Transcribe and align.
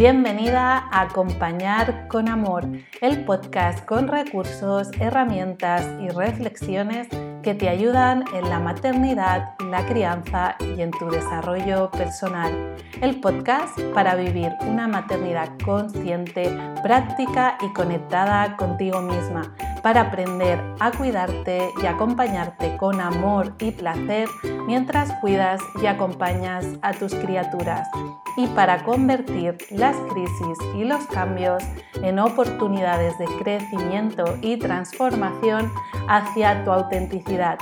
Bienvenida 0.00 0.88
a 0.90 1.02
Acompañar 1.02 2.08
con 2.08 2.30
Amor, 2.30 2.66
el 3.02 3.22
podcast 3.26 3.84
con 3.84 4.08
recursos, 4.08 4.88
herramientas 4.98 5.86
y 6.00 6.08
reflexiones 6.08 7.06
que 7.42 7.54
te 7.54 7.68
ayudan 7.68 8.24
en 8.32 8.48
la 8.48 8.60
maternidad, 8.60 9.50
la 9.70 9.84
crianza 9.84 10.56
y 10.58 10.80
en 10.80 10.90
tu 10.90 11.10
desarrollo 11.10 11.90
personal. 11.90 12.76
El 13.02 13.20
podcast 13.20 13.78
para 13.92 14.14
vivir 14.14 14.50
una 14.62 14.88
maternidad 14.88 15.50
consciente, 15.62 16.50
práctica 16.82 17.58
y 17.60 17.70
conectada 17.74 18.56
contigo 18.56 19.02
misma, 19.02 19.54
para 19.82 20.02
aprender 20.02 20.60
a 20.78 20.90
cuidarte 20.90 21.70
y 21.82 21.86
acompañarte 21.86 22.76
con 22.76 23.00
amor 23.00 23.54
y 23.58 23.70
placer 23.72 24.28
mientras 24.66 25.12
cuidas 25.20 25.60
y 25.82 25.86
acompañas 25.86 26.66
a 26.82 26.92
tus 26.92 27.14
criaturas 27.14 27.88
y 28.36 28.46
para 28.48 28.84
convertir 28.84 29.56
las 29.70 29.96
crisis 30.12 30.58
y 30.76 30.84
los 30.84 31.06
cambios 31.06 31.62
en 32.02 32.18
oportunidades 32.18 33.18
de 33.18 33.26
crecimiento 33.42 34.24
y 34.40 34.58
transformación 34.58 35.70
hacia 36.08 36.64
tu 36.64 36.70
autenticidad. 36.70 37.58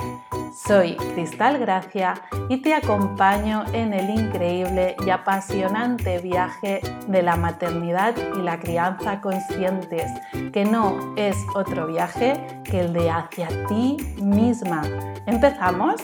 Soy 0.53 0.95
Cristal 0.95 1.59
Gracia 1.59 2.15
y 2.49 2.61
te 2.61 2.73
acompaño 2.73 3.65
en 3.73 3.93
el 3.93 4.09
increíble 4.09 4.95
y 5.05 5.09
apasionante 5.09 6.19
viaje 6.19 6.81
de 7.07 7.21
la 7.21 7.35
maternidad 7.35 8.15
y 8.35 8.41
la 8.41 8.59
crianza 8.59 9.21
conscientes, 9.21 10.11
que 10.51 10.65
no 10.65 11.13
es 11.15 11.37
otro 11.55 11.87
viaje 11.87 12.61
que 12.63 12.81
el 12.81 12.93
de 12.93 13.11
hacia 13.11 13.47
ti 13.67 13.97
misma. 14.21 14.81
¿Empezamos? 15.27 16.01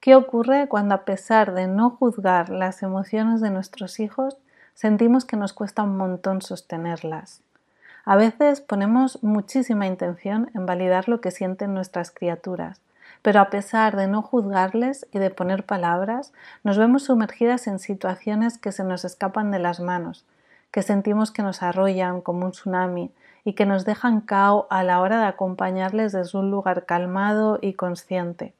¿Qué 0.00 0.16
ocurre 0.16 0.66
cuando 0.66 0.94
a 0.94 1.04
pesar 1.04 1.54
de 1.54 1.68
no 1.68 1.90
juzgar 1.90 2.48
las 2.48 2.82
emociones 2.82 3.40
de 3.40 3.50
nuestros 3.50 4.00
hijos, 4.00 4.38
sentimos 4.80 5.26
que 5.26 5.36
nos 5.36 5.52
cuesta 5.52 5.82
un 5.82 5.98
montón 5.98 6.40
sostenerlas? 6.40 7.42
A 8.06 8.16
veces 8.16 8.62
ponemos 8.62 9.22
muchísima 9.22 9.86
intención 9.86 10.50
en 10.54 10.64
validar 10.64 11.06
lo 11.06 11.20
que 11.20 11.30
sienten 11.30 11.74
nuestras 11.74 12.10
criaturas, 12.10 12.80
pero 13.20 13.40
a 13.40 13.50
pesar 13.50 13.94
de 13.94 14.06
no 14.06 14.22
juzgarles 14.22 15.06
y 15.12 15.18
de 15.18 15.28
poner 15.28 15.66
palabras, 15.66 16.32
nos 16.64 16.78
vemos 16.78 17.02
sumergidas 17.02 17.66
en 17.66 17.78
situaciones 17.78 18.56
que 18.56 18.72
se 18.72 18.82
nos 18.82 19.04
escapan 19.04 19.50
de 19.50 19.58
las 19.58 19.80
manos, 19.80 20.24
que 20.70 20.80
sentimos 20.80 21.30
que 21.30 21.42
nos 21.42 21.62
arrollan 21.62 22.22
como 22.22 22.46
un 22.46 22.52
tsunami 22.52 23.12
y 23.44 23.52
que 23.52 23.66
nos 23.66 23.84
dejan 23.84 24.22
cao 24.22 24.66
a 24.70 24.82
la 24.82 25.02
hora 25.02 25.20
de 25.20 25.26
acompañarles 25.26 26.12
desde 26.12 26.38
un 26.38 26.50
lugar 26.50 26.86
calmado 26.86 27.58
y 27.60 27.74
consciente 27.74 28.54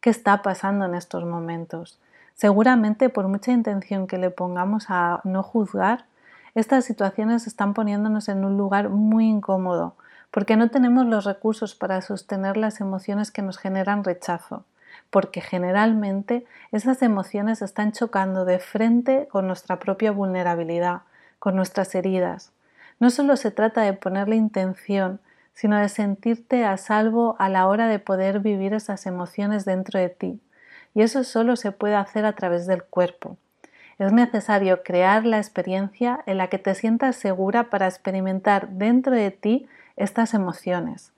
qué 0.00 0.10
está 0.10 0.40
pasando 0.40 0.84
en 0.84 0.94
estos 0.94 1.24
momentos. 1.24 1.98
Seguramente 2.38 3.08
por 3.08 3.26
mucha 3.26 3.50
intención 3.50 4.06
que 4.06 4.16
le 4.16 4.30
pongamos 4.30 4.86
a 4.90 5.20
no 5.24 5.42
juzgar, 5.42 6.04
estas 6.54 6.84
situaciones 6.84 7.48
están 7.48 7.74
poniéndonos 7.74 8.28
en 8.28 8.44
un 8.44 8.56
lugar 8.56 8.90
muy 8.90 9.28
incómodo, 9.28 9.96
porque 10.30 10.56
no 10.56 10.70
tenemos 10.70 11.04
los 11.04 11.24
recursos 11.24 11.74
para 11.74 12.00
sostener 12.00 12.56
las 12.56 12.80
emociones 12.80 13.32
que 13.32 13.42
nos 13.42 13.58
generan 13.58 14.04
rechazo, 14.04 14.64
porque 15.10 15.40
generalmente 15.40 16.46
esas 16.70 17.02
emociones 17.02 17.60
están 17.60 17.90
chocando 17.90 18.44
de 18.44 18.60
frente 18.60 19.26
con 19.26 19.48
nuestra 19.48 19.80
propia 19.80 20.12
vulnerabilidad, 20.12 21.00
con 21.40 21.56
nuestras 21.56 21.92
heridas. 21.96 22.52
No 23.00 23.10
solo 23.10 23.36
se 23.36 23.50
trata 23.50 23.80
de 23.80 23.94
ponerle 23.94 24.36
intención, 24.36 25.18
sino 25.54 25.76
de 25.76 25.88
sentirte 25.88 26.64
a 26.64 26.76
salvo 26.76 27.34
a 27.40 27.48
la 27.48 27.66
hora 27.66 27.88
de 27.88 27.98
poder 27.98 28.38
vivir 28.38 28.74
esas 28.74 29.06
emociones 29.06 29.64
dentro 29.64 29.98
de 29.98 30.08
ti. 30.08 30.40
Y 30.98 31.02
eso 31.02 31.22
solo 31.22 31.54
se 31.54 31.70
puede 31.70 31.94
hacer 31.94 32.24
a 32.24 32.32
través 32.32 32.66
del 32.66 32.82
cuerpo. 32.82 33.36
Es 34.00 34.12
necesario 34.12 34.82
crear 34.82 35.24
la 35.24 35.38
experiencia 35.38 36.24
en 36.26 36.38
la 36.38 36.48
que 36.48 36.58
te 36.58 36.74
sientas 36.74 37.14
segura 37.14 37.70
para 37.70 37.86
experimentar 37.86 38.68
dentro 38.70 39.14
de 39.14 39.30
ti 39.30 39.68
estas 39.94 40.34
emociones. 40.34 41.12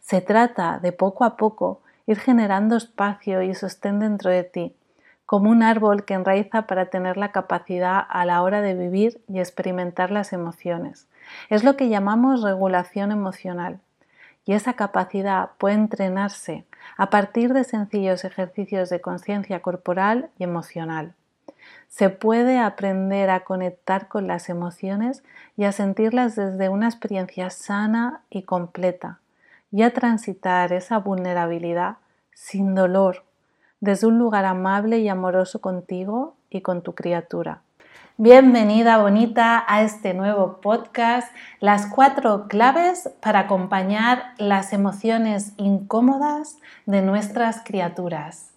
Se 0.00 0.20
trata 0.20 0.80
de 0.80 0.90
poco 0.90 1.22
a 1.22 1.36
poco 1.36 1.80
ir 2.08 2.18
generando 2.18 2.76
espacio 2.76 3.40
y 3.42 3.54
sostén 3.54 4.00
dentro 4.00 4.32
de 4.32 4.42
ti, 4.42 4.74
como 5.26 5.48
un 5.48 5.62
árbol 5.62 6.04
que 6.04 6.14
enraiza 6.14 6.62
para 6.62 6.86
tener 6.86 7.16
la 7.16 7.30
capacidad 7.30 8.04
a 8.10 8.24
la 8.24 8.42
hora 8.42 8.62
de 8.62 8.74
vivir 8.74 9.22
y 9.28 9.38
experimentar 9.38 10.10
las 10.10 10.32
emociones. 10.32 11.06
Es 11.50 11.62
lo 11.62 11.76
que 11.76 11.88
llamamos 11.88 12.42
regulación 12.42 13.12
emocional 13.12 13.78
y 14.44 14.54
esa 14.54 14.74
capacidad 14.74 15.50
puede 15.58 15.74
entrenarse 15.74 16.64
a 16.96 17.10
partir 17.10 17.52
de 17.52 17.64
sencillos 17.64 18.24
ejercicios 18.24 18.88
de 18.90 19.00
conciencia 19.00 19.60
corporal 19.60 20.30
y 20.38 20.44
emocional. 20.44 21.14
Se 21.88 22.08
puede 22.08 22.58
aprender 22.58 23.30
a 23.30 23.40
conectar 23.40 24.08
con 24.08 24.26
las 24.26 24.48
emociones 24.48 25.22
y 25.56 25.64
a 25.64 25.72
sentirlas 25.72 26.36
desde 26.36 26.68
una 26.68 26.86
experiencia 26.86 27.50
sana 27.50 28.22
y 28.30 28.42
completa 28.42 29.20
y 29.70 29.82
a 29.82 29.92
transitar 29.92 30.72
esa 30.72 30.98
vulnerabilidad 30.98 31.98
sin 32.32 32.74
dolor, 32.74 33.24
desde 33.80 34.06
un 34.06 34.18
lugar 34.18 34.44
amable 34.44 34.98
y 34.98 35.08
amoroso 35.08 35.60
contigo 35.60 36.36
y 36.48 36.62
con 36.62 36.82
tu 36.82 36.94
criatura. 36.94 37.62
Bienvenida 38.22 38.98
bonita 38.98 39.64
a 39.66 39.80
este 39.80 40.12
nuevo 40.12 40.60
podcast, 40.60 41.34
las 41.58 41.86
cuatro 41.86 42.48
claves 42.48 43.08
para 43.22 43.38
acompañar 43.38 44.34
las 44.36 44.74
emociones 44.74 45.54
incómodas 45.56 46.58
de 46.84 47.00
nuestras 47.00 47.62
criaturas. 47.64 48.50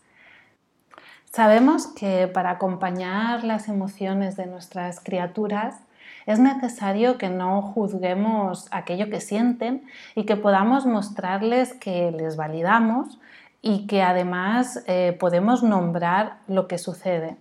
Sabemos 1.32 1.88
que 1.88 2.28
para 2.28 2.50
acompañar 2.50 3.46
las 3.46 3.70
emociones 3.70 4.36
de 4.36 4.48
nuestras 4.48 5.00
criaturas 5.00 5.78
es 6.26 6.40
necesario 6.40 7.18
que 7.18 7.30
no 7.30 7.62
juzguemos 7.62 8.68
aquello 8.70 9.10
que 9.10 9.22
sienten 9.22 9.86
y 10.14 10.26
que 10.26 10.36
podamos 10.36 10.86
mostrarles 10.86 11.74
que 11.74 12.12
les 12.12 12.36
validamos 12.36 13.18
y 13.62 13.88
que 13.88 14.04
además 14.04 14.84
eh, 14.88 15.16
podemos 15.18 15.64
nombrar 15.64 16.40
lo 16.50 16.68
que 16.68 16.78
sucede. 16.78 17.38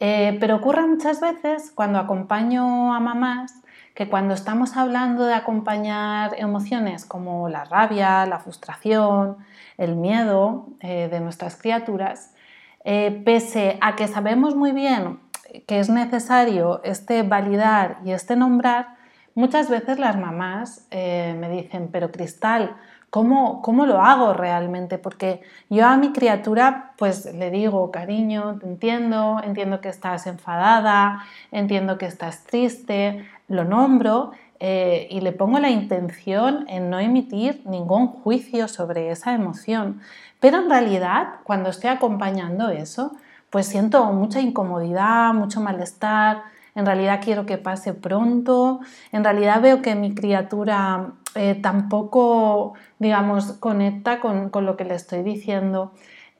Eh, 0.00 0.36
pero 0.38 0.56
ocurre 0.56 0.86
muchas 0.86 1.20
veces 1.20 1.72
cuando 1.74 1.98
acompaño 1.98 2.94
a 2.94 3.00
mamás 3.00 3.52
que 3.94 4.08
cuando 4.08 4.34
estamos 4.34 4.76
hablando 4.76 5.24
de 5.24 5.34
acompañar 5.34 6.36
emociones 6.38 7.04
como 7.04 7.48
la 7.48 7.64
rabia, 7.64 8.24
la 8.26 8.38
frustración, 8.38 9.38
el 9.76 9.96
miedo 9.96 10.68
eh, 10.80 11.08
de 11.10 11.18
nuestras 11.18 11.56
criaturas, 11.56 12.32
eh, 12.84 13.22
pese 13.24 13.76
a 13.80 13.96
que 13.96 14.06
sabemos 14.06 14.54
muy 14.54 14.70
bien 14.70 15.18
que 15.66 15.80
es 15.80 15.88
necesario 15.88 16.80
este 16.84 17.22
validar 17.22 17.98
y 18.04 18.12
este 18.12 18.36
nombrar, 18.36 18.96
muchas 19.34 19.68
veces 19.68 19.98
las 19.98 20.16
mamás 20.16 20.86
me 20.92 21.48
dicen, 21.48 21.88
pero 21.90 22.12
Cristal, 22.12 22.76
¿Cómo, 23.10 23.62
¿Cómo, 23.62 23.86
lo 23.86 24.02
hago 24.02 24.34
realmente? 24.34 24.98
Porque 24.98 25.40
yo 25.70 25.86
a 25.86 25.96
mi 25.96 26.12
criatura 26.12 26.92
pues 26.98 27.32
le 27.32 27.50
digo, 27.50 27.90
cariño, 27.90 28.58
te 28.60 28.66
entiendo, 28.66 29.40
entiendo 29.42 29.80
que 29.80 29.88
estás 29.88 30.26
enfadada, 30.26 31.24
entiendo 31.50 31.96
que 31.96 32.04
estás 32.06 32.44
triste, 32.44 33.26
lo 33.48 33.64
nombro 33.64 34.32
eh, 34.60 35.08
y 35.10 35.20
le 35.20 35.32
pongo 35.32 35.58
la 35.58 35.70
intención 35.70 36.66
en 36.68 36.90
no 36.90 36.98
emitir 36.98 37.62
ningún 37.64 38.08
juicio 38.08 38.68
sobre 38.68 39.10
esa 39.10 39.32
emoción. 39.32 40.00
Pero 40.40 40.58
en 40.58 40.68
realidad, 40.68 41.36
cuando 41.44 41.70
estoy 41.70 41.90
acompañando 41.90 42.68
eso, 42.68 43.12
pues 43.50 43.66
siento 43.66 44.04
mucha 44.12 44.40
incomodidad, 44.40 45.32
mucho 45.32 45.60
malestar, 45.60 46.42
en 46.74 46.86
realidad 46.86 47.20
quiero 47.22 47.46
que 47.46 47.58
pase 47.58 47.94
pronto, 47.94 48.80
en 49.10 49.24
realidad 49.24 49.60
veo 49.60 49.82
que 49.82 49.94
mi 49.94 50.14
criatura 50.14 51.12
eh, 51.38 51.54
tampoco, 51.54 52.74
digamos, 52.98 53.52
conecta 53.52 54.20
con, 54.20 54.50
con, 54.50 54.66
lo 54.66 54.76
que 54.76 54.84
le 54.84 54.94
estoy 54.94 55.22
diciendo. 55.22 55.92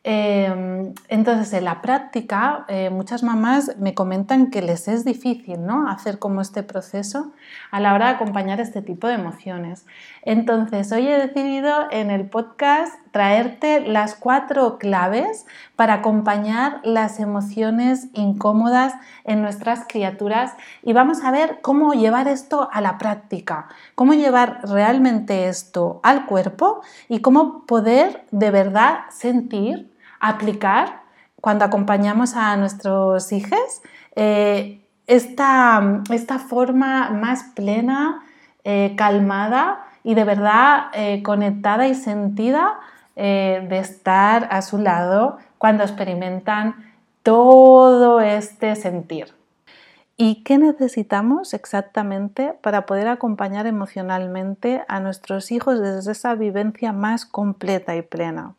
Em, 0.04 0.94
entonces, 1.08 1.52
en 1.52 1.64
la 1.64 1.82
práctica, 1.82 2.64
eh, 2.68 2.88
muchas 2.90 3.22
mamás 3.22 3.76
me 3.78 3.94
comentan 3.94 4.50
que 4.50 4.62
les 4.62 4.88
es 4.88 5.04
difícil 5.04 5.66
¿no? 5.66 5.88
hacer 5.88 6.18
como 6.18 6.40
este 6.40 6.62
proceso 6.62 7.32
a 7.70 7.78
la 7.78 7.94
hora 7.94 8.06
de 8.06 8.14
acompañar 8.14 8.60
este 8.60 8.80
tipo 8.80 9.06
de 9.06 9.14
emociones. 9.14 9.86
Entonces, 10.22 10.90
hoy 10.92 11.08
he 11.08 11.18
decidido 11.18 11.88
en 11.90 12.10
el 12.10 12.28
podcast 12.28 12.94
traerte 13.10 13.80
las 13.80 14.14
cuatro 14.14 14.78
claves 14.78 15.46
para 15.76 15.94
acompañar 15.94 16.80
las 16.84 17.20
emociones 17.20 18.08
incómodas 18.14 18.94
en 19.24 19.42
nuestras 19.42 19.84
criaturas 19.88 20.52
y 20.82 20.92
vamos 20.92 21.24
a 21.24 21.30
ver 21.30 21.60
cómo 21.62 21.94
llevar 21.94 22.28
esto 22.28 22.68
a 22.72 22.80
la 22.80 22.98
práctica, 22.98 23.68
cómo 23.94 24.14
llevar 24.14 24.60
realmente 24.62 25.48
esto 25.48 26.00
al 26.02 26.26
cuerpo 26.26 26.82
y 27.08 27.20
cómo 27.20 27.64
poder 27.66 28.24
de 28.30 28.50
verdad 28.50 29.00
sentir 29.10 29.90
aplicar 30.20 31.02
cuando 31.40 31.64
acompañamos 31.64 32.34
a 32.34 32.56
nuestros 32.56 33.32
hijos 33.32 33.82
eh, 34.16 34.84
esta, 35.06 36.02
esta, 36.10 36.38
forma 36.38 37.10
más 37.10 37.44
plena, 37.54 38.22
eh, 38.64 38.94
calmada 38.96 39.86
y 40.04 40.14
de 40.14 40.24
verdad 40.24 40.88
eh, 40.92 41.22
conectada 41.22 41.86
y 41.86 41.94
sentida 41.94 42.78
eh, 43.20 43.66
de 43.68 43.78
estar 43.80 44.46
a 44.52 44.62
su 44.62 44.78
lado 44.78 45.38
cuando 45.58 45.82
experimentan 45.82 46.76
todo 47.24 48.20
este 48.20 48.76
sentir. 48.76 49.34
¿Y 50.16 50.44
qué 50.44 50.56
necesitamos 50.56 51.52
exactamente 51.52 52.54
para 52.62 52.86
poder 52.86 53.08
acompañar 53.08 53.66
emocionalmente 53.66 54.84
a 54.86 55.00
nuestros 55.00 55.50
hijos 55.50 55.80
desde 55.80 56.12
esa 56.12 56.36
vivencia 56.36 56.92
más 56.92 57.26
completa 57.26 57.96
y 57.96 58.02
plena? 58.02 58.54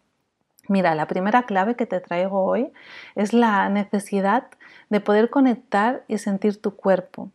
Mira, 0.67 0.93
la 0.93 1.07
primera 1.07 1.43
clave 1.43 1.75
que 1.75 1.85
te 1.85 2.01
traigo 2.01 2.43
hoy 2.43 2.69
es 3.15 3.31
la 3.31 3.69
necesidad 3.69 4.47
de 4.89 4.99
poder 4.99 5.29
conectar 5.29 6.03
y 6.09 6.17
sentir 6.17 6.61
tu 6.61 6.75
cuerpo. 6.75 7.29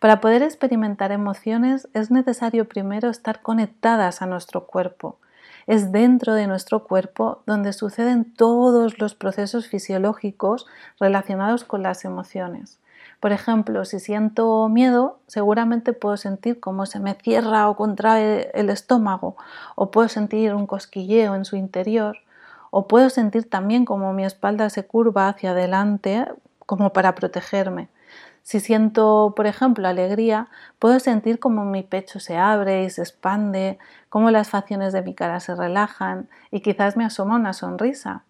Para 0.00 0.20
poder 0.20 0.42
experimentar 0.42 1.12
emociones 1.12 1.88
es 1.94 2.10
necesario 2.10 2.68
primero 2.68 3.10
estar 3.10 3.42
conectadas 3.42 4.22
a 4.22 4.26
nuestro 4.26 4.66
cuerpo. 4.66 5.18
Es 5.66 5.92
dentro 5.92 6.34
de 6.34 6.46
nuestro 6.46 6.84
cuerpo 6.84 7.42
donde 7.46 7.72
suceden 7.72 8.24
todos 8.24 8.98
los 8.98 9.14
procesos 9.14 9.66
fisiológicos 9.66 10.66
relacionados 11.00 11.64
con 11.64 11.82
las 11.82 12.04
emociones. 12.04 12.78
Por 13.20 13.32
ejemplo, 13.32 13.86
si 13.86 14.00
siento 14.00 14.68
miedo, 14.68 15.18
seguramente 15.28 15.94
puedo 15.94 16.18
sentir 16.18 16.60
cómo 16.60 16.84
se 16.84 17.00
me 17.00 17.14
cierra 17.14 17.70
o 17.70 17.76
contrae 17.76 18.50
el 18.52 18.68
estómago, 18.68 19.36
o 19.76 19.90
puedo 19.90 20.08
sentir 20.08 20.54
un 20.54 20.66
cosquilleo 20.66 21.34
en 21.34 21.46
su 21.46 21.56
interior, 21.56 22.18
o 22.70 22.86
puedo 22.86 23.08
sentir 23.08 23.48
también 23.48 23.86
como 23.86 24.12
mi 24.12 24.26
espalda 24.26 24.68
se 24.68 24.84
curva 24.86 25.28
hacia 25.28 25.52
adelante 25.52 26.26
como 26.66 26.92
para 26.92 27.14
protegerme. 27.14 27.88
Si 28.44 28.60
siento, 28.60 29.32
por 29.34 29.46
ejemplo, 29.46 29.88
alegría, 29.88 30.48
puedo 30.78 31.00
sentir 31.00 31.38
como 31.38 31.64
mi 31.64 31.82
pecho 31.82 32.20
se 32.20 32.36
abre 32.36 32.84
y 32.84 32.90
se 32.90 33.00
expande, 33.00 33.78
cómo 34.10 34.30
las 34.30 34.50
facciones 34.50 34.92
de 34.92 35.00
mi 35.00 35.14
cara 35.14 35.40
se 35.40 35.54
relajan 35.54 36.28
y 36.50 36.60
quizás 36.60 36.94
me 36.94 37.06
asoma 37.06 37.36
una 37.36 37.54
sonrisa. 37.54 38.24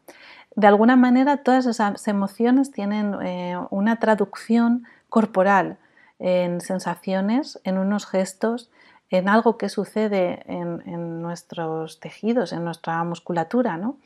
De 0.55 0.69
alguna 0.69 0.95
manera, 0.95 1.39
todas 1.39 1.67
esas 1.67 2.07
emociones 2.07 2.71
tienen 2.71 3.17
eh, 3.23 3.59
una 3.71 3.97
traducción 3.97 4.85
corporal 5.09 5.79
en 6.21 6.61
sensaciones, 6.61 7.61
en 7.65 7.77
unos 7.77 8.07
gestos, 8.07 8.71
en 9.11 9.29
algo 9.29 9.59
que 9.59 9.69
sucede 9.69 10.45
en, 10.47 10.81
en 10.87 11.23
nuestros 11.23 11.99
tejidos, 11.99 12.53
en 12.53 12.65
nuestra 12.65 13.03
musculatura. 13.03 13.77
¿no? 13.79 13.99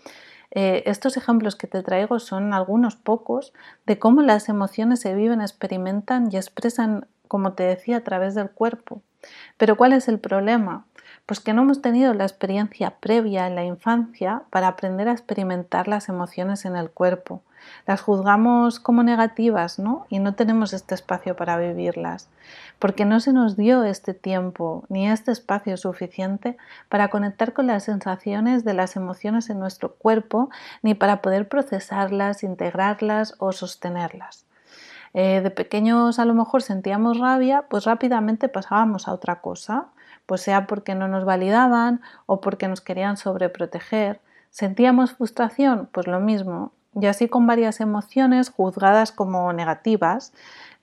Eh, 0.50 0.82
estos 0.86 1.16
ejemplos 1.16 1.56
que 1.56 1.66
te 1.66 1.82
traigo 1.82 2.18
son 2.18 2.54
algunos 2.54 2.96
pocos 2.96 3.52
de 3.86 3.98
cómo 3.98 4.22
las 4.22 4.48
emociones 4.48 5.00
se 5.00 5.14
viven, 5.14 5.40
experimentan 5.40 6.30
y 6.32 6.36
expresan, 6.36 7.06
como 7.28 7.52
te 7.52 7.64
decía, 7.64 7.98
a 7.98 8.04
través 8.04 8.34
del 8.34 8.50
cuerpo. 8.50 9.02
Pero 9.56 9.76
¿cuál 9.76 9.92
es 9.92 10.08
el 10.08 10.18
problema? 10.18 10.86
Pues 11.26 11.40
que 11.40 11.52
no 11.52 11.62
hemos 11.62 11.82
tenido 11.82 12.14
la 12.14 12.24
experiencia 12.24 12.96
previa 13.00 13.46
en 13.46 13.54
la 13.54 13.64
infancia 13.64 14.42
para 14.50 14.68
aprender 14.68 15.08
a 15.08 15.12
experimentar 15.12 15.88
las 15.88 16.08
emociones 16.08 16.64
en 16.64 16.76
el 16.76 16.90
cuerpo. 16.90 17.42
Las 17.86 18.00
juzgamos 18.00 18.80
como 18.80 19.02
negativas, 19.02 19.78
¿no? 19.78 20.06
Y 20.08 20.18
no 20.18 20.34
tenemos 20.34 20.72
este 20.72 20.94
espacio 20.94 21.36
para 21.36 21.56
vivirlas, 21.56 22.28
porque 22.78 23.04
no 23.04 23.20
se 23.20 23.32
nos 23.32 23.56
dio 23.56 23.84
este 23.84 24.14
tiempo 24.14 24.84
ni 24.88 25.08
este 25.08 25.32
espacio 25.32 25.76
suficiente 25.76 26.56
para 26.88 27.08
conectar 27.08 27.52
con 27.52 27.66
las 27.66 27.84
sensaciones 27.84 28.64
de 28.64 28.74
las 28.74 28.96
emociones 28.96 29.50
en 29.50 29.58
nuestro 29.58 29.94
cuerpo, 29.94 30.50
ni 30.82 30.94
para 30.94 31.22
poder 31.22 31.48
procesarlas, 31.48 32.42
integrarlas 32.42 33.34
o 33.38 33.52
sostenerlas. 33.52 34.44
Eh, 35.14 35.40
de 35.40 35.50
pequeños 35.50 36.18
a 36.18 36.24
lo 36.24 36.34
mejor 36.34 36.62
sentíamos 36.62 37.18
rabia, 37.18 37.64
pues 37.70 37.84
rápidamente 37.84 38.48
pasábamos 38.48 39.08
a 39.08 39.12
otra 39.12 39.40
cosa 39.40 39.88
pues 40.28 40.42
sea 40.42 40.66
porque 40.66 40.94
no 40.94 41.08
nos 41.08 41.24
validaban 41.24 42.02
o 42.26 42.42
porque 42.42 42.68
nos 42.68 42.82
querían 42.82 43.16
sobreproteger. 43.16 44.20
¿Sentíamos 44.50 45.12
frustración? 45.12 45.88
Pues 45.90 46.06
lo 46.06 46.20
mismo. 46.20 46.72
Y 46.94 47.06
así 47.06 47.28
con 47.28 47.46
varias 47.46 47.80
emociones 47.80 48.50
juzgadas 48.50 49.12
como 49.12 49.52
negativas 49.52 50.32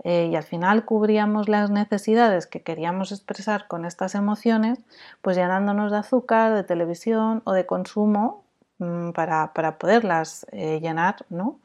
eh, 0.04 0.30
y 0.32 0.36
al 0.36 0.44
final 0.44 0.86
cubríamos 0.86 1.50
las 1.50 1.72
necesidades 1.72 2.48
que 2.48 2.62
queríamos 2.62 3.12
expresar 3.12 3.68
con 3.68 3.86
estas 3.86 4.14
emociones, 4.16 4.80
pues 5.22 5.36
llenándonos 5.36 5.92
de 5.92 5.98
azúcar, 5.98 6.54
de 6.54 6.64
televisión 6.64 7.42
o 7.46 7.54
de 7.54 7.66
consumo 7.66 8.44
mm, 8.78 9.12
para, 9.12 9.52
poderlas 9.80 10.46
eh, 10.52 10.80
llenar, 10.80 11.26
¿no? 11.30 11.60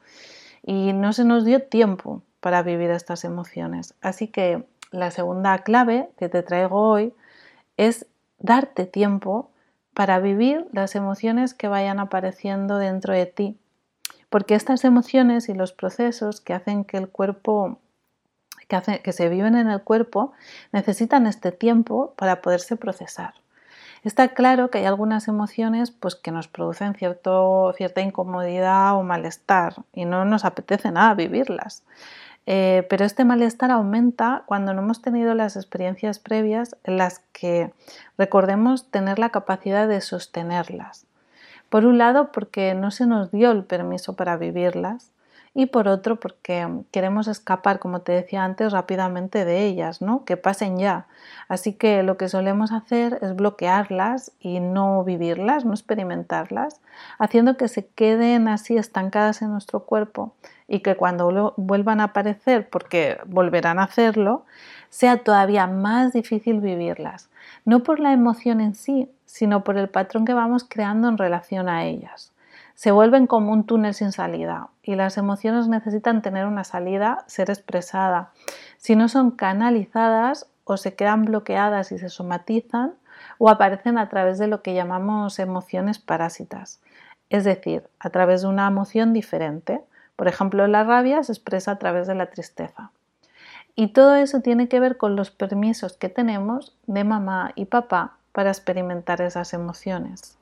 Y 0.63 0.93
no 0.93 1.13
se 1.13 1.23
nos 1.25 1.45
dio 1.45 1.63
tiempo 1.63 2.23
para 2.39 2.63
vivir 2.63 2.89
estas 2.89 3.23
emociones. 3.23 3.93
Así 4.01 4.27
que 4.27 4.65
la 4.91 5.11
segunda 5.11 5.59
clave 5.59 6.09
que 6.17 6.29
te 6.29 6.43
traigo 6.43 6.89
hoy 6.89 7.13
es 7.77 8.07
darte 8.39 8.85
tiempo 8.85 9.51
para 9.93 10.19
vivir 10.19 10.67
las 10.71 10.95
emociones 10.95 11.53
que 11.53 11.67
vayan 11.67 11.99
apareciendo 11.99 12.77
dentro 12.77 13.13
de 13.13 13.25
ti. 13.25 13.57
Porque 14.31 14.55
estas 14.55 14.83
emociones 14.85 15.49
y 15.49 15.53
los 15.53 15.73
procesos 15.73 16.41
que 16.41 16.55
hacen 16.55 16.85
que 16.85 16.97
el 16.97 17.09
cuerpo, 17.09 17.77
que, 18.67 19.01
que 19.03 19.11
se 19.11 19.29
viven 19.29 19.55
en 19.55 19.69
el 19.69 19.83
cuerpo, 19.83 20.31
necesitan 20.71 21.27
este 21.27 21.51
tiempo 21.51 22.13
para 22.15 22.41
poderse 22.41 22.77
procesar. 22.77 23.35
Está 24.03 24.29
claro 24.29 24.71
que 24.71 24.79
hay 24.79 24.85
algunas 24.85 25.27
emociones 25.27 25.91
pues, 25.91 26.15
que 26.15 26.31
nos 26.31 26.47
producen 26.47 26.95
cierto, 26.95 27.73
cierta 27.75 28.01
incomodidad 28.01 28.95
o 28.95 29.03
malestar 29.03 29.75
y 29.93 30.05
no 30.05 30.23
nos 30.23 30.45
apetece 30.45 30.91
nada 30.91 31.13
vivirlas. 31.13 31.83
Eh, 32.47 32.87
pero 32.89 33.05
este 33.05 33.25
malestar 33.25 33.69
aumenta 33.69 34.43
cuando 34.45 34.73
no 34.73 34.81
hemos 34.81 35.01
tenido 35.01 35.35
las 35.35 35.57
experiencias 35.57 36.19
previas 36.19 36.75
en 36.85 36.97
las 36.97 37.19
que 37.33 37.73
recordemos 38.17 38.89
tener 38.89 39.19
la 39.19 39.29
capacidad 39.29 39.89
de 39.89 39.99
sostenerlas. 39.99 41.05
Por 41.71 41.85
un 41.85 41.97
lado, 41.97 42.33
porque 42.33 42.73
no 42.73 42.91
se 42.91 43.07
nos 43.07 43.31
dio 43.31 43.49
el 43.49 43.63
permiso 43.63 44.17
para 44.17 44.35
vivirlas 44.35 45.10
y 45.53 45.65
por 45.65 45.89
otro, 45.89 46.17
porque 46.17 46.65
queremos 46.91 47.27
escapar, 47.27 47.79
como 47.79 47.99
te 48.01 48.13
decía 48.13 48.45
antes, 48.45 48.71
rápidamente 48.71 49.43
de 49.43 49.65
ellas, 49.65 50.01
¿no? 50.01 50.23
Que 50.23 50.37
pasen 50.37 50.77
ya. 50.77 51.07
Así 51.49 51.73
que 51.73 52.03
lo 52.03 52.15
que 52.15 52.29
solemos 52.29 52.71
hacer 52.71 53.19
es 53.21 53.35
bloquearlas 53.35 54.31
y 54.39 54.61
no 54.61 55.03
vivirlas, 55.03 55.65
no 55.65 55.73
experimentarlas, 55.73 56.79
haciendo 57.19 57.57
que 57.57 57.67
se 57.67 57.85
queden 57.85 58.47
así 58.47 58.77
estancadas 58.77 59.41
en 59.41 59.51
nuestro 59.51 59.81
cuerpo 59.81 60.33
y 60.69 60.79
que 60.79 60.95
cuando 60.95 61.53
vuelvan 61.57 61.99
a 61.99 62.05
aparecer, 62.05 62.69
porque 62.69 63.19
volverán 63.25 63.77
a 63.77 63.83
hacerlo, 63.83 64.45
sea 64.89 65.17
todavía 65.17 65.67
más 65.67 66.13
difícil 66.13 66.61
vivirlas, 66.61 67.29
no 67.65 67.83
por 67.83 67.99
la 67.99 68.13
emoción 68.13 68.61
en 68.61 68.73
sí, 68.73 69.09
sino 69.25 69.65
por 69.65 69.77
el 69.77 69.89
patrón 69.89 70.23
que 70.23 70.33
vamos 70.33 70.63
creando 70.63 71.09
en 71.09 71.17
relación 71.17 71.67
a 71.67 71.83
ellas. 71.83 72.30
Se 72.81 72.89
vuelven 72.89 73.27
como 73.27 73.51
un 73.51 73.65
túnel 73.65 73.93
sin 73.93 74.11
salida 74.11 74.69
y 74.81 74.95
las 74.95 75.19
emociones 75.19 75.67
necesitan 75.67 76.23
tener 76.23 76.47
una 76.47 76.63
salida, 76.63 77.23
ser 77.27 77.51
expresada. 77.51 78.31
Si 78.77 78.95
no 78.95 79.07
son 79.07 79.29
canalizadas 79.29 80.49
o 80.63 80.77
se 80.77 80.95
quedan 80.95 81.25
bloqueadas 81.25 81.91
y 81.91 81.99
se 81.99 82.09
somatizan 82.09 82.95
o 83.37 83.49
aparecen 83.49 83.99
a 83.99 84.09
través 84.09 84.39
de 84.39 84.47
lo 84.47 84.63
que 84.63 84.73
llamamos 84.73 85.37
emociones 85.37 85.99
parásitas, 85.99 86.81
es 87.29 87.43
decir, 87.43 87.87
a 87.99 88.09
través 88.09 88.41
de 88.41 88.47
una 88.47 88.65
emoción 88.65 89.13
diferente 89.13 89.83
por 90.21 90.27
ejemplo, 90.27 90.67
la 90.67 90.83
rabia 90.83 91.23
se 91.23 91.31
expresa 91.31 91.71
a 91.71 91.79
través 91.79 92.05
de 92.05 92.13
la 92.13 92.27
tristeza. 92.27 92.91
Y 93.75 93.87
todo 93.87 94.13
eso 94.13 94.41
tiene 94.41 94.67
que 94.67 94.79
ver 94.79 94.97
con 94.97 95.15
los 95.15 95.31
permisos 95.31 95.97
que 95.97 96.09
tenemos 96.09 96.77
de 96.85 97.03
mamá 97.03 97.53
y 97.55 97.65
papá 97.65 98.17
para 98.31 98.51
experimentar 98.51 99.19
esas 99.21 99.51
emociones. 99.53 100.37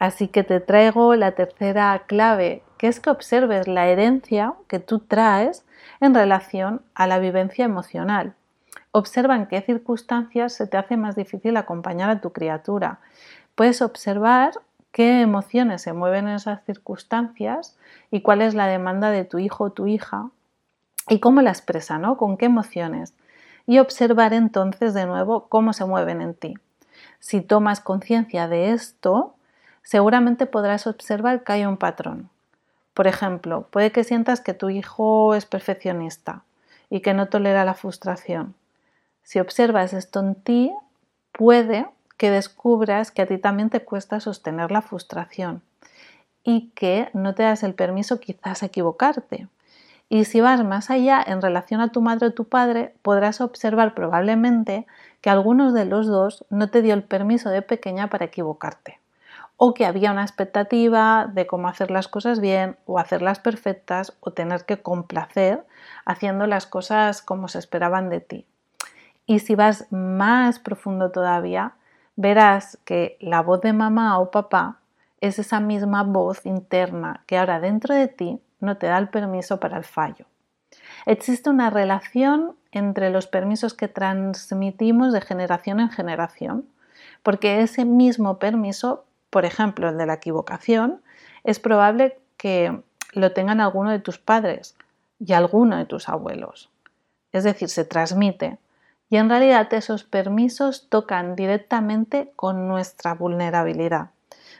Así 0.00 0.28
que 0.28 0.42
te 0.42 0.60
traigo 0.60 1.14
la 1.14 1.32
tercera 1.32 2.02
clave, 2.06 2.62
que 2.78 2.88
es 2.88 3.00
que 3.00 3.10
observes 3.10 3.68
la 3.68 3.86
herencia 3.86 4.54
que 4.66 4.78
tú 4.78 5.00
traes 5.00 5.66
en 6.00 6.14
relación 6.14 6.80
a 6.94 7.06
la 7.06 7.18
vivencia 7.18 7.66
emocional. 7.66 8.34
Observa 8.92 9.36
en 9.36 9.46
qué 9.46 9.60
circunstancias 9.60 10.54
se 10.54 10.66
te 10.66 10.78
hace 10.78 10.96
más 10.96 11.16
difícil 11.16 11.54
acompañar 11.58 12.08
a 12.08 12.22
tu 12.22 12.32
criatura. 12.32 13.00
Puedes 13.54 13.82
observar 13.82 14.52
qué 14.90 15.20
emociones 15.20 15.82
se 15.82 15.92
mueven 15.92 16.28
en 16.28 16.36
esas 16.36 16.64
circunstancias 16.64 17.76
y 18.10 18.22
cuál 18.22 18.40
es 18.40 18.54
la 18.54 18.68
demanda 18.68 19.10
de 19.10 19.26
tu 19.26 19.38
hijo 19.38 19.64
o 19.64 19.70
tu 19.70 19.86
hija 19.86 20.30
y 21.10 21.20
cómo 21.20 21.42
la 21.42 21.50
expresa, 21.50 21.98
¿no? 21.98 22.16
Con 22.16 22.38
qué 22.38 22.46
emociones. 22.46 23.12
Y 23.66 23.78
observar 23.80 24.32
entonces 24.32 24.94
de 24.94 25.04
nuevo 25.04 25.48
cómo 25.48 25.74
se 25.74 25.84
mueven 25.84 26.22
en 26.22 26.32
ti. 26.32 26.54
Si 27.18 27.42
tomas 27.42 27.80
conciencia 27.80 28.48
de 28.48 28.72
esto, 28.72 29.34
seguramente 29.82 30.46
podrás 30.46 30.86
observar 30.86 31.44
que 31.44 31.52
hay 31.52 31.64
un 31.64 31.76
patrón. 31.76 32.30
Por 32.94 33.06
ejemplo, 33.06 33.66
puede 33.70 33.92
que 33.92 34.04
sientas 34.04 34.40
que 34.40 34.54
tu 34.54 34.70
hijo 34.70 35.34
es 35.34 35.46
perfeccionista 35.46 36.42
y 36.90 37.00
que 37.00 37.14
no 37.14 37.28
tolera 37.28 37.64
la 37.64 37.74
frustración. 37.74 38.54
Si 39.22 39.38
observas 39.38 39.92
esto 39.92 40.20
en 40.20 40.34
ti, 40.34 40.72
puede 41.32 41.86
que 42.16 42.30
descubras 42.30 43.10
que 43.10 43.22
a 43.22 43.26
ti 43.26 43.38
también 43.38 43.70
te 43.70 43.80
cuesta 43.80 44.20
sostener 44.20 44.70
la 44.70 44.82
frustración 44.82 45.62
y 46.44 46.68
que 46.74 47.08
no 47.14 47.34
te 47.34 47.44
das 47.44 47.62
el 47.62 47.74
permiso 47.74 48.20
quizás 48.20 48.62
a 48.62 48.66
equivocarte. 48.66 49.48
Y 50.08 50.26
si 50.26 50.40
vas 50.40 50.64
más 50.64 50.90
allá 50.90 51.24
en 51.26 51.40
relación 51.40 51.80
a 51.80 51.92
tu 51.92 52.02
madre 52.02 52.26
o 52.26 52.34
tu 52.34 52.44
padre, 52.44 52.92
podrás 53.02 53.40
observar 53.40 53.94
probablemente 53.94 54.86
que 55.20 55.30
algunos 55.30 55.72
de 55.72 55.86
los 55.86 56.06
dos 56.06 56.44
no 56.50 56.68
te 56.68 56.82
dio 56.82 56.92
el 56.94 57.04
permiso 57.04 57.48
de 57.48 57.62
pequeña 57.62 58.08
para 58.08 58.26
equivocarte. 58.26 58.99
O 59.62 59.74
que 59.74 59.84
había 59.84 60.10
una 60.10 60.22
expectativa 60.22 61.28
de 61.30 61.46
cómo 61.46 61.68
hacer 61.68 61.90
las 61.90 62.08
cosas 62.08 62.40
bien 62.40 62.78
o 62.86 62.98
hacerlas 62.98 63.40
perfectas 63.40 64.16
o 64.20 64.30
tener 64.30 64.64
que 64.64 64.80
complacer 64.80 65.66
haciendo 66.06 66.46
las 66.46 66.64
cosas 66.64 67.20
como 67.20 67.46
se 67.46 67.58
esperaban 67.58 68.08
de 68.08 68.20
ti. 68.20 68.46
Y 69.26 69.40
si 69.40 69.54
vas 69.56 69.86
más 69.90 70.60
profundo 70.60 71.10
todavía, 71.10 71.74
verás 72.16 72.78
que 72.86 73.18
la 73.20 73.42
voz 73.42 73.60
de 73.60 73.74
mamá 73.74 74.18
o 74.18 74.30
papá 74.30 74.78
es 75.20 75.38
esa 75.38 75.60
misma 75.60 76.04
voz 76.04 76.46
interna 76.46 77.22
que 77.26 77.36
ahora 77.36 77.60
dentro 77.60 77.94
de 77.94 78.08
ti 78.08 78.40
no 78.60 78.78
te 78.78 78.86
da 78.86 78.96
el 78.96 79.10
permiso 79.10 79.60
para 79.60 79.76
el 79.76 79.84
fallo. 79.84 80.24
Existe 81.04 81.50
una 81.50 81.68
relación 81.68 82.56
entre 82.72 83.10
los 83.10 83.26
permisos 83.26 83.74
que 83.74 83.88
transmitimos 83.88 85.12
de 85.12 85.20
generación 85.20 85.80
en 85.80 85.90
generación, 85.90 86.64
porque 87.22 87.60
ese 87.60 87.84
mismo 87.84 88.38
permiso 88.38 89.04
por 89.30 89.44
ejemplo, 89.44 89.88
el 89.88 89.96
de 89.96 90.06
la 90.06 90.14
equivocación, 90.14 91.00
es 91.44 91.58
probable 91.58 92.18
que 92.36 92.82
lo 93.12 93.32
tengan 93.32 93.60
alguno 93.60 93.90
de 93.90 93.98
tus 93.98 94.18
padres 94.18 94.76
y 95.18 95.32
alguno 95.32 95.76
de 95.76 95.86
tus 95.86 96.08
abuelos. 96.08 96.70
Es 97.32 97.44
decir, 97.44 97.68
se 97.68 97.84
transmite. 97.84 98.58
Y 99.08 99.16
en 99.16 99.28
realidad 99.28 99.72
esos 99.72 100.04
permisos 100.04 100.88
tocan 100.88 101.34
directamente 101.34 102.32
con 102.36 102.68
nuestra 102.68 103.14
vulnerabilidad. 103.14 104.10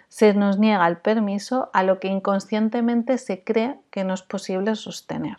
Se 0.08 0.34
nos 0.34 0.58
niega 0.58 0.86
el 0.88 0.96
permiso 0.96 1.70
a 1.72 1.84
lo 1.84 2.00
que 2.00 2.08
inconscientemente 2.08 3.16
se 3.18 3.44
cree 3.44 3.78
que 3.90 4.02
no 4.02 4.14
es 4.14 4.22
posible 4.22 4.74
sostener. 4.74 5.36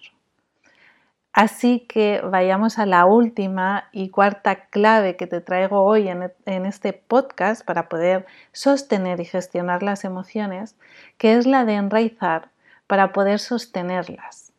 Así 1.33 1.79
que 1.87 2.21
vayamos 2.21 2.77
a 2.77 2.85
la 2.85 3.05
última 3.05 3.85
y 3.93 4.09
cuarta 4.09 4.65
clave 4.65 5.15
que 5.15 5.27
te 5.27 5.39
traigo 5.39 5.81
hoy 5.81 6.09
en, 6.09 6.31
este 6.65 6.91
podcast 6.91 7.65
para 7.65 7.87
poder 7.87 8.25
sostener 8.51 9.21
y 9.21 9.25
gestionar 9.25 9.81
las 9.81 10.03
emociones, 10.03 10.75
que 11.17 11.37
es 11.37 11.47
la 11.47 11.63
de 11.63 11.75
enraizar 11.75 12.49
para 12.85 13.13
poder 13.13 13.39
sostenerlas. 13.39 14.51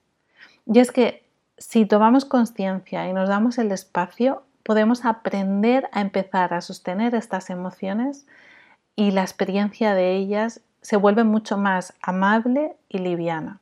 Y 0.64 0.78
es 0.78 0.90
que 0.92 1.24
si 1.58 1.84
tomamos 1.84 2.24
conciencia 2.24 3.06
y 3.06 3.12
nos 3.12 3.28
damos 3.28 3.58
el 3.58 3.70
espacio, 3.70 4.42
podemos 4.62 5.04
aprender 5.04 5.90
a 5.92 6.00
empezar 6.00 6.54
a 6.54 6.62
sostener 6.62 7.14
estas 7.14 7.50
emociones 7.50 8.26
y 8.96 9.10
la 9.10 9.22
experiencia 9.22 9.94
de 9.94 10.16
ellas 10.16 10.62
se 10.80 10.96
vuelve 10.96 11.24
mucho 11.24 11.58
más 11.58 11.92
amable 12.02 12.76
y 12.88 12.98
liviana. 12.98 13.61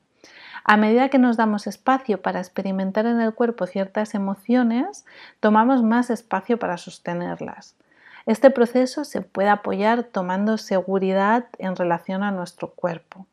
A 0.63 0.77
medida 0.77 1.09
que 1.09 1.17
nos 1.17 1.37
damos 1.37 1.67
espacio 1.67 2.21
para 2.21 2.39
experimentar 2.39 3.05
en 3.05 3.19
el 3.19 3.33
cuerpo 3.33 3.65
ciertas 3.65 4.13
emociones, 4.13 5.05
tomamos 5.39 5.83
más 5.83 6.09
espacio 6.09 6.59
para 6.59 6.77
sostenerlas. 6.77 7.75
Este 8.25 8.51
proceso 8.51 9.03
se 9.03 9.21
puede 9.21 9.49
apoyar 9.49 10.03
tomando 10.03 10.57
seguridad 10.57 11.45
en 11.57 11.75
relación 11.75 12.23
a 12.23 12.31
nuestro 12.31 12.69
cuerpo. 12.69 13.25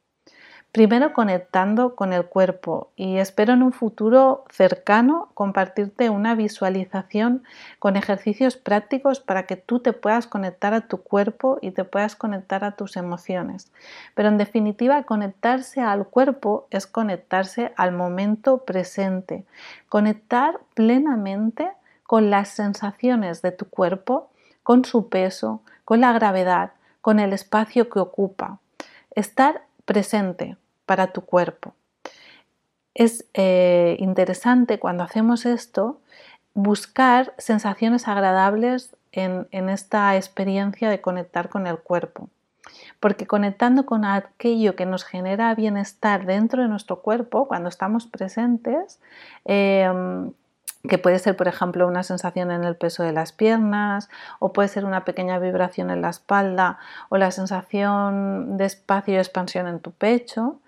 Primero 0.70 1.14
conectando 1.14 1.96
con 1.96 2.12
el 2.12 2.26
cuerpo 2.26 2.90
y 2.94 3.16
espero 3.16 3.54
en 3.54 3.62
un 3.62 3.72
futuro 3.72 4.44
cercano 4.50 5.30
compartirte 5.32 6.10
una 6.10 6.34
visualización 6.34 7.42
con 7.78 7.96
ejercicios 7.96 8.58
prácticos 8.58 9.18
para 9.18 9.46
que 9.46 9.56
tú 9.56 9.80
te 9.80 9.94
puedas 9.94 10.26
conectar 10.26 10.74
a 10.74 10.82
tu 10.82 10.98
cuerpo 10.98 11.58
y 11.62 11.70
te 11.70 11.84
puedas 11.84 12.16
conectar 12.16 12.64
a 12.64 12.72
tus 12.72 12.98
emociones. 12.98 13.72
Pero 14.14 14.28
en 14.28 14.36
definitiva, 14.36 15.02
conectarse 15.04 15.80
al 15.80 16.06
cuerpo 16.06 16.66
es 16.70 16.86
conectarse 16.86 17.72
al 17.76 17.92
momento 17.92 18.58
presente, 18.58 19.46
conectar 19.88 20.60
plenamente 20.74 21.70
con 22.02 22.28
las 22.28 22.50
sensaciones 22.50 23.40
de 23.40 23.52
tu 23.52 23.64
cuerpo, 23.70 24.28
con 24.62 24.84
su 24.84 25.08
peso, 25.08 25.62
con 25.86 26.02
la 26.02 26.12
gravedad, 26.12 26.72
con 27.00 27.20
el 27.20 27.32
espacio 27.32 27.88
que 27.88 28.00
ocupa. 28.00 28.58
Estar 29.14 29.62
presente 29.88 30.56
para 30.84 31.12
tu 31.12 31.22
cuerpo. 31.22 31.74
Es 32.94 33.24
eh, 33.32 33.96
interesante 33.98 34.78
cuando 34.78 35.02
hacemos 35.02 35.46
esto 35.46 36.00
buscar 36.52 37.32
sensaciones 37.38 38.06
agradables 38.06 38.94
en, 39.12 39.48
en 39.50 39.70
esta 39.70 40.14
experiencia 40.16 40.90
de 40.90 41.00
conectar 41.00 41.48
con 41.48 41.66
el 41.66 41.78
cuerpo 41.78 42.28
porque 43.00 43.26
conectando 43.26 43.86
con 43.86 44.04
aquello 44.04 44.76
que 44.76 44.84
nos 44.84 45.04
genera 45.04 45.54
bienestar 45.54 46.26
dentro 46.26 46.62
de 46.62 46.68
nuestro 46.68 47.00
cuerpo, 47.00 47.48
cuando 47.48 47.68
estamos 47.68 48.06
presentes, 48.06 49.00
em, 49.44 50.32
que 50.86 50.98
puede 50.98 51.18
ser, 51.18 51.36
por 51.36 51.48
ejemplo, 51.48 51.88
una 51.88 52.02
sensación 52.02 52.50
en 52.50 52.64
el 52.64 52.76
peso 52.76 53.02
de 53.02 53.12
las 53.12 53.32
piernas, 53.32 54.08
o 54.38 54.52
puede 54.52 54.68
ser 54.68 54.84
una 54.84 55.04
pequeña 55.04 55.38
vibración 55.38 55.90
en 55.90 56.02
la 56.02 56.10
espalda, 56.10 56.78
o 57.08 57.16
la 57.16 57.30
sensación 57.30 58.56
de 58.56 58.66
espacio 58.66 59.14
y 59.14 59.18
expansión 59.18 59.66
en 59.66 59.80
tu 59.80 59.90
pecho. 59.92 60.60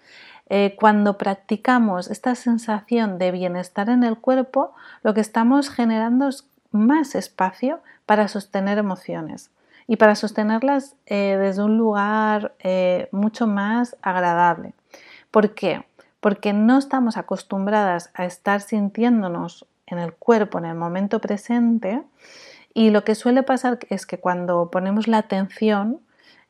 Eh, 0.49 0.75
cuando 0.79 1.17
practicamos 1.17 2.11
esta 2.11 2.35
sensación 2.35 3.19
de 3.19 3.31
bienestar 3.31 3.89
en 3.89 4.03
el 4.03 4.19
cuerpo, 4.19 4.75
lo 5.03 5.15
que 5.15 5.21
estamos 5.21 5.71
generando 5.71 6.29
es 6.29 6.45
más 6.73 7.15
espacio 7.15 7.81
para 8.05 8.27
sostener 8.27 8.79
emociones 8.79 9.51
y 9.87 9.97
para 9.97 10.17
sostenerlas 10.17 10.97
eh, 11.07 11.37
desde 11.39 11.63
un 11.63 11.79
lugar 11.79 12.55
eh, 12.59 13.09
mucho 13.13 13.47
más 13.47 13.97
agradable. 14.03 14.73
¿Por 15.31 15.55
qué? 15.55 15.85
Porque 16.21 16.53
no 16.53 16.79
estamos 16.79 17.17
acostumbradas 17.17 18.11
a 18.15 18.25
estar 18.25 18.61
sintiéndonos 18.61 19.67
en 19.91 19.99
el 19.99 20.13
cuerpo 20.13 20.59
en 20.59 20.67
el 20.67 20.75
momento 20.75 21.21
presente 21.21 22.03
y 22.75 22.91
lo 22.91 23.05
que 23.05 23.15
suele 23.15 23.43
pasar 23.43 23.79
es 23.89 24.07
que 24.07 24.19
cuando 24.19 24.71
ponemos 24.71 25.09
la 25.09 25.19
atención 25.19 26.01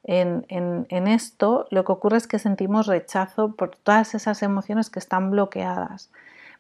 en, 0.02 0.47
en, 0.49 1.09
esto, 1.09 1.66
lo 1.70 1.85
que 1.85 1.92
ocurre 1.92 2.16
es 2.16 2.26
que 2.26 2.38
sentimos 2.38 2.87
rechazo 2.87 3.54
por 3.54 3.76
todas 3.76 4.14
esas 4.14 4.42
emociones 4.42 4.88
que 4.88 4.99
están 4.99 5.30
bloqueadas. 5.30 6.11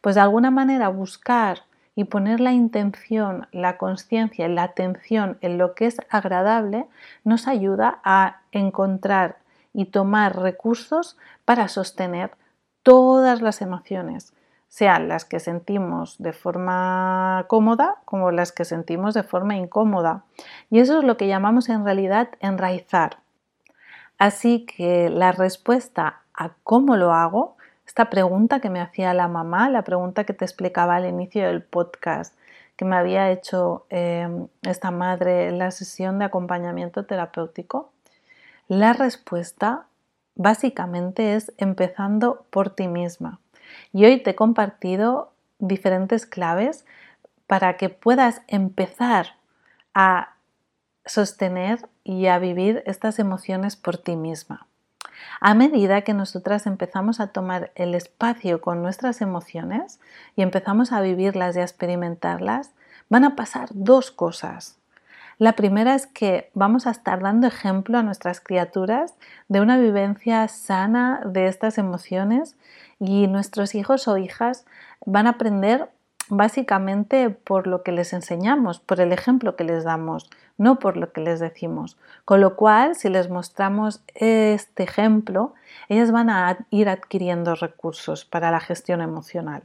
Pues 0.00 0.14
de 0.14 0.20
alguna 0.20 0.50
manera 0.50 0.88
buscar 0.88 1.62
y 1.94 2.04
poner 2.04 2.40
la 2.40 2.52
intención, 2.52 3.48
la 3.52 3.76
conciencia, 3.76 4.48
la 4.48 4.62
atención 4.62 5.38
en 5.40 5.58
lo 5.58 5.74
que 5.74 5.86
es 5.86 5.98
agradable 6.10 6.86
nos 7.24 7.48
ayuda 7.48 8.00
a 8.04 8.40
encontrar 8.52 9.38
y 9.72 9.86
tomar 9.86 10.38
recursos 10.38 11.16
para 11.44 11.68
sostener 11.68 12.32
todas 12.82 13.42
las 13.42 13.60
emociones 13.60 14.32
sean 14.70 15.08
las 15.08 15.24
que 15.24 15.40
sentimos 15.40 16.16
de 16.22 16.32
forma 16.32 17.44
cómoda 17.48 17.96
como 18.04 18.30
las 18.30 18.52
que 18.52 18.64
sentimos 18.64 19.14
de 19.14 19.24
forma 19.24 19.56
incómoda. 19.56 20.22
Y 20.70 20.78
eso 20.78 20.98
es 20.98 21.04
lo 21.04 21.16
que 21.16 21.26
llamamos 21.26 21.68
en 21.68 21.84
realidad 21.84 22.28
enraizar. 22.38 23.18
Así 24.16 24.64
que 24.66 25.10
la 25.10 25.32
respuesta 25.32 26.20
a 26.34 26.52
cómo 26.62 26.96
lo 26.96 27.12
hago, 27.12 27.56
esta 27.84 28.10
pregunta 28.10 28.60
que 28.60 28.70
me 28.70 28.80
hacía 28.80 29.12
la 29.12 29.26
mamá, 29.26 29.68
la 29.68 29.82
pregunta 29.82 30.22
que 30.22 30.34
te 30.34 30.44
explicaba 30.44 30.94
al 30.94 31.06
inicio 31.06 31.48
del 31.48 31.62
podcast, 31.62 32.38
que 32.76 32.84
me 32.84 32.94
había 32.94 33.28
hecho 33.32 33.86
em, 33.90 34.46
esta 34.62 34.92
madre 34.92 35.48
en 35.48 35.58
la 35.58 35.72
sesión 35.72 36.20
de 36.20 36.26
acompañamiento 36.26 37.06
terapéutico, 37.06 37.90
la 38.68 38.92
respuesta 38.92 39.86
básicamente 40.36 41.34
es 41.34 41.52
empezando 41.58 42.44
por 42.50 42.70
ti 42.70 42.86
misma. 42.86 43.40
Y 43.92 44.04
hoy 44.04 44.20
te 44.20 44.30
he 44.30 44.34
compartido 44.34 45.32
diferentes 45.58 46.26
claves 46.26 46.84
para 47.46 47.76
que 47.76 47.88
puedas 47.88 48.42
empezar 48.48 49.36
a 49.94 50.34
sostener 51.04 51.88
y 52.04 52.26
a 52.26 52.38
vivir 52.38 52.82
estas 52.86 53.18
emociones 53.18 53.76
por 53.76 53.98
ti 53.98 54.16
misma. 54.16 54.66
A 55.40 55.54
medida 55.54 56.02
que 56.02 56.14
nosotras 56.14 56.66
empezamos 56.66 57.20
a 57.20 57.28
tomar 57.28 57.72
el 57.74 57.94
espacio 57.94 58.60
con 58.60 58.82
nuestras 58.82 59.20
emociones 59.20 60.00
y 60.36 60.42
empezamos 60.42 60.92
a 60.92 61.00
vivirlas 61.00 61.56
y 61.56 61.60
a 61.60 61.62
experimentarlas, 61.62 62.72
van 63.08 63.24
a 63.24 63.36
pasar 63.36 63.68
dos 63.72 64.10
cosas. 64.10 64.79
La 65.40 65.54
primera 65.54 65.94
es 65.94 66.06
que 66.06 66.50
vamos 66.52 66.86
a 66.86 66.90
estar 66.90 67.22
dando 67.22 67.46
ejemplo 67.46 67.96
a 67.96 68.02
nuestras 68.02 68.42
criaturas 68.42 69.14
de 69.48 69.62
una 69.62 69.78
vivencia 69.78 70.46
sana 70.48 71.22
de 71.24 71.46
estas 71.46 71.78
emociones 71.78 72.58
y 72.98 73.26
nuestros 73.26 73.74
hijos 73.74 74.06
o 74.06 74.18
hijas 74.18 74.66
van 75.06 75.26
a 75.26 75.30
aprender 75.30 75.88
básicamente 76.28 77.30
por 77.30 77.66
lo 77.66 77.82
que 77.82 77.90
les 77.90 78.12
enseñamos, 78.12 78.80
por 78.80 79.00
el 79.00 79.12
ejemplo 79.12 79.56
que 79.56 79.64
les 79.64 79.82
damos, 79.82 80.28
no 80.58 80.78
por 80.78 80.98
lo 80.98 81.10
que 81.10 81.22
les 81.22 81.40
decimos. 81.40 81.96
Con 82.26 82.42
lo 82.42 82.54
cual, 82.54 82.94
si 82.94 83.08
les 83.08 83.30
mostramos 83.30 84.02
este 84.14 84.82
ejemplo, 84.82 85.54
ellas 85.88 86.12
van 86.12 86.28
a 86.28 86.66
ir 86.68 86.90
adquiriendo 86.90 87.54
recursos 87.54 88.26
para 88.26 88.50
la 88.50 88.60
gestión 88.60 89.00
emocional. 89.00 89.62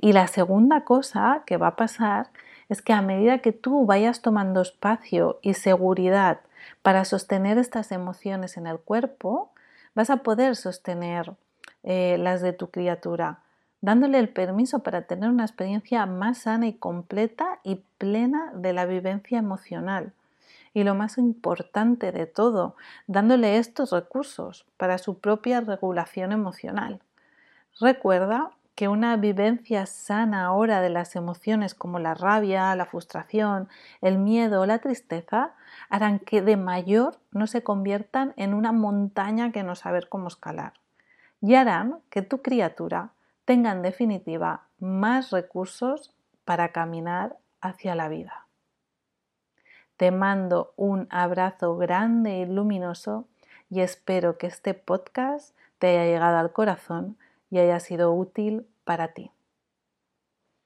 Y 0.00 0.12
la 0.12 0.26
segunda 0.26 0.84
cosa 0.84 1.42
que 1.46 1.56
va 1.56 1.68
a 1.68 1.76
pasar 1.76 2.28
es 2.68 2.82
que 2.82 2.92
a 2.92 3.02
medida 3.02 3.38
que 3.38 3.52
tú 3.52 3.86
vayas 3.86 4.22
tomando 4.22 4.60
espacio 4.60 5.38
y 5.42 5.54
seguridad 5.54 6.40
para 6.82 7.04
sostener 7.04 7.58
estas 7.58 7.92
emociones 7.92 8.56
en 8.56 8.66
el 8.66 8.78
cuerpo, 8.78 9.50
vas 9.94 10.10
a 10.10 10.18
poder 10.18 10.56
sostener 10.56 11.34
eh, 11.82 12.16
las 12.18 12.42
de 12.42 12.52
tu 12.52 12.70
criatura, 12.70 13.40
dándole 13.80 14.18
el 14.18 14.28
permiso 14.28 14.80
para 14.80 15.02
tener 15.02 15.30
una 15.30 15.44
experiencia 15.44 16.04
más 16.06 16.38
sana 16.38 16.66
y 16.66 16.74
completa 16.74 17.60
y 17.62 17.82
plena 17.98 18.52
de 18.54 18.72
la 18.72 18.86
vivencia 18.86 19.38
emocional. 19.38 20.12
y 20.74 20.84
lo 20.84 20.94
más 20.94 21.16
importante 21.16 22.12
de 22.12 22.26
todo, 22.26 22.76
dándole 23.06 23.56
estos 23.56 23.92
recursos 23.92 24.66
para 24.76 24.98
su 24.98 25.20
propia 25.20 25.62
regulación 25.62 26.32
emocional. 26.32 27.00
Recuerda 27.80 28.50
que 28.76 28.88
una 28.88 29.16
vivencia 29.16 29.86
sana 29.86 30.44
ahora 30.44 30.82
de 30.82 30.90
las 30.90 31.16
emociones 31.16 31.74
como 31.74 31.98
la 31.98 32.14
rabia, 32.14 32.76
la 32.76 32.84
frustración, 32.84 33.68
el 34.02 34.18
miedo 34.18 34.60
o 34.60 34.66
la 34.66 34.78
tristeza 34.78 35.54
harán 35.88 36.18
que 36.18 36.42
de 36.42 36.58
mayor 36.58 37.18
no 37.32 37.46
se 37.46 37.62
conviertan 37.62 38.34
en 38.36 38.52
una 38.52 38.72
montaña 38.72 39.50
que 39.50 39.62
no 39.62 39.74
saber 39.74 40.10
cómo 40.10 40.28
escalar 40.28 40.74
y 41.40 41.54
harán 41.54 42.00
que 42.10 42.20
tu 42.20 42.42
criatura 42.42 43.12
tenga 43.46 43.72
en 43.72 43.80
definitiva 43.80 44.66
más 44.78 45.30
recursos 45.30 46.12
para 46.44 46.68
caminar 46.72 47.38
hacia 47.62 47.94
la 47.94 48.08
vida. 48.08 48.46
Te 49.96 50.10
mando 50.10 50.74
un 50.76 51.06
abrazo 51.08 51.78
grande 51.78 52.40
y 52.40 52.44
luminoso 52.44 53.26
y 53.70 53.80
espero 53.80 54.36
que 54.36 54.46
este 54.46 54.74
podcast 54.74 55.56
te 55.78 55.88
haya 55.88 56.04
llegado 56.04 56.36
al 56.36 56.52
corazón 56.52 57.16
y 57.50 57.58
haya 57.58 57.80
sido 57.80 58.12
útil 58.12 58.66
para 58.84 59.12
ti. 59.14 59.30